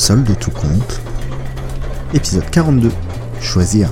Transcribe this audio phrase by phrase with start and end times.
[0.00, 0.98] Solde tout compte.
[2.14, 2.90] Épisode 42.
[3.38, 3.90] Choisir.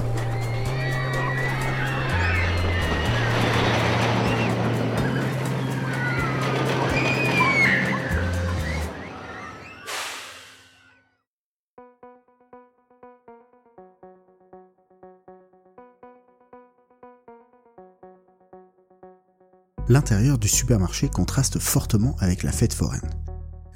[19.90, 23.10] L'intérieur du supermarché contraste fortement avec la fête foraine.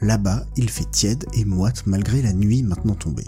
[0.03, 3.25] Là-bas, il fait tiède et moite malgré la nuit maintenant tombée.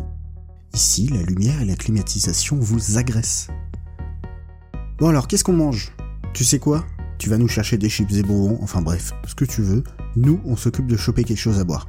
[0.74, 3.48] Ici, la lumière et la climatisation vous agressent.
[4.98, 5.92] Bon alors, qu'est-ce qu'on mange?
[6.32, 6.84] Tu sais quoi?
[7.18, 9.84] Tu vas nous chercher des chips et bonbons, enfin bref, ce que tu veux.
[10.16, 11.88] Nous, on s'occupe de choper quelque chose à boire.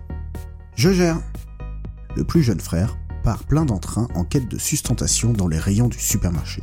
[0.75, 1.19] Je gère
[2.15, 5.99] Le plus jeune frère part plein d'entrain en quête de sustentation dans les rayons du
[5.99, 6.61] supermarché.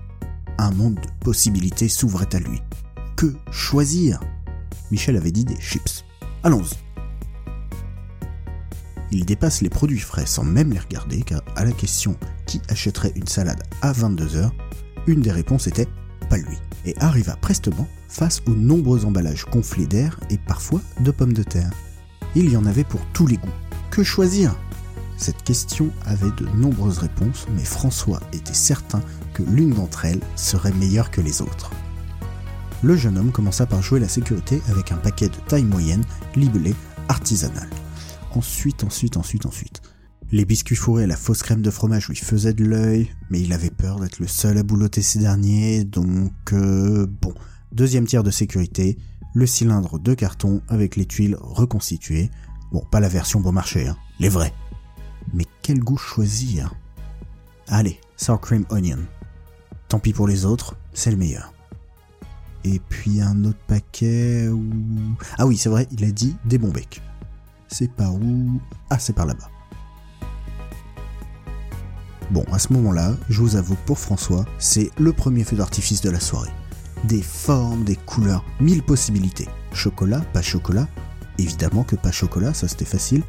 [0.58, 2.60] Un monde de possibilités s'ouvrait à lui
[3.16, 4.20] que choisir?
[4.90, 6.04] Michel avait dit des chips.
[6.42, 6.81] Allons-y.
[9.12, 13.12] Il dépasse les produits frais sans même les regarder car à la question qui achèterait
[13.14, 14.50] une salade à 22h,
[15.06, 15.86] une des réponses était
[16.28, 21.34] pas lui et arriva prestement face aux nombreux emballages gonflés d'air et parfois de pommes
[21.34, 21.70] de terre.
[22.34, 23.48] Il y en avait pour tous les goûts.
[23.90, 24.56] Que choisir?
[25.18, 29.02] Cette question avait de nombreuses réponses, mais François était certain
[29.34, 31.70] que l'une d'entre elles serait meilleure que les autres
[32.82, 36.74] le jeune homme commença par jouer la sécurité avec un paquet de taille moyenne libellé
[37.08, 37.68] artisanal.
[38.34, 39.82] Ensuite, ensuite, ensuite, ensuite.
[40.30, 43.52] Les biscuits fourrés à la fausse crème de fromage lui faisaient de l'œil, mais il
[43.52, 47.34] avait peur d'être le seul à boulotter ces derniers, donc euh, bon.
[47.72, 48.96] Deuxième tiers de sécurité,
[49.34, 52.30] le cylindre de carton avec les tuiles reconstituées.
[52.72, 54.54] Bon, pas la version bon marché, hein, les vrais.
[55.34, 56.74] Mais quel goût choisir
[57.68, 58.98] Allez, sour cream onion.
[59.88, 61.52] Tant pis pour les autres, c'est le meilleur.
[62.64, 64.64] Et puis un autre paquet où...
[65.36, 67.02] Ah oui, c'est vrai, il a dit des bons becs.
[67.72, 68.60] C'est par où?
[68.90, 69.48] Ah, c'est par là-bas.
[72.30, 76.10] Bon, à ce moment-là, je vous avoue, pour François, c'est le premier feu d'artifice de
[76.10, 76.52] la soirée.
[77.04, 79.48] Des formes, des couleurs, mille possibilités.
[79.72, 80.86] Chocolat, pas chocolat.
[81.38, 83.22] Évidemment que pas chocolat, ça c'était facile.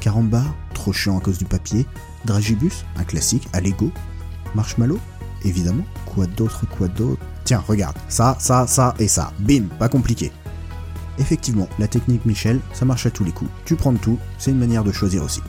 [0.00, 1.86] Carambar, trop chiant à cause du papier.
[2.26, 3.90] Dragibus, un classique, à Lego.
[4.54, 4.98] Marshmallow,
[5.42, 5.84] évidemment.
[6.04, 7.22] Quoi d'autre, quoi d'autre?
[7.44, 9.32] Tiens, regarde, ça, ça, ça et ça.
[9.38, 10.32] Bim, pas compliqué.
[11.18, 13.50] Effectivement, la technique Michel, ça marche à tous les coups.
[13.64, 15.42] Tu prends tout, c'est une manière de choisir aussi.